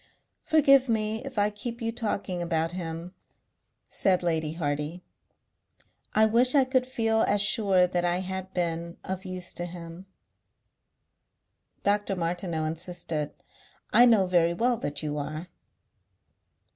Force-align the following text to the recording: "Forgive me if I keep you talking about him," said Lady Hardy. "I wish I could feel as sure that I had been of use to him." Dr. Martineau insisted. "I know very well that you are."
"Forgive 0.41 0.89
me 0.89 1.23
if 1.25 1.37
I 1.37 1.51
keep 1.51 1.79
you 1.79 1.91
talking 1.91 2.41
about 2.41 2.71
him," 2.71 3.13
said 3.91 4.23
Lady 4.23 4.53
Hardy. 4.53 5.03
"I 6.15 6.25
wish 6.25 6.55
I 6.55 6.65
could 6.65 6.87
feel 6.87 7.21
as 7.21 7.39
sure 7.39 7.85
that 7.85 8.03
I 8.03 8.21
had 8.21 8.51
been 8.51 8.97
of 9.03 9.25
use 9.25 9.53
to 9.53 9.65
him." 9.67 10.07
Dr. 11.83 12.15
Martineau 12.15 12.63
insisted. 12.65 13.35
"I 13.93 14.07
know 14.07 14.25
very 14.25 14.55
well 14.55 14.77
that 14.77 15.03
you 15.03 15.19
are." 15.19 15.49